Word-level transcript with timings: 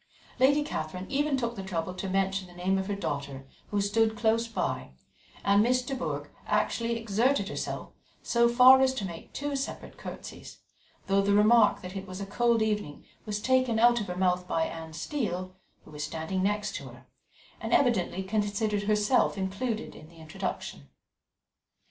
Lady 0.39 0.63
Catherine 0.63 1.05
even 1.11 1.37
took 1.37 1.55
the 1.55 1.61
trouble 1.61 1.93
to 1.93 2.09
mention 2.09 2.47
the 2.47 2.55
name 2.55 2.79
of 2.79 2.87
her 2.87 2.95
daughter, 2.95 3.45
who 3.67 3.79
stood 3.79 4.17
close 4.17 4.47
by, 4.47 4.93
and 5.43 5.61
Miss 5.61 5.83
de 5.83 5.93
Bourgh 5.93 6.27
actually 6.47 6.97
exerted 6.97 7.49
herself 7.49 7.91
so 8.23 8.49
far 8.49 8.81
as 8.81 8.95
to 8.95 9.05
make 9.05 9.31
two 9.31 9.55
separate 9.55 9.99
curtsies, 9.99 10.57
though 11.05 11.21
the 11.21 11.35
remark 11.35 11.83
that 11.83 11.95
it 11.95 12.07
was 12.07 12.19
a 12.19 12.25
cold 12.25 12.63
evening 12.63 13.05
was 13.27 13.39
taken 13.39 13.77
out 13.77 14.01
of 14.01 14.07
her 14.07 14.17
mouth 14.17 14.47
by 14.47 14.63
Anne 14.65 14.93
Steele, 14.93 15.55
who 15.85 15.91
was 15.91 16.03
standing 16.03 16.41
next 16.41 16.73
to 16.77 16.87
her, 16.89 17.05
and 17.59 17.71
evidently 17.71 18.23
considered 18.23 18.81
herself 18.85 19.37
included 19.37 19.93
in 19.93 20.09
the 20.09 20.15
introduction. 20.17 20.89